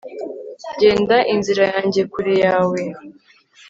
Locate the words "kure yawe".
2.11-2.79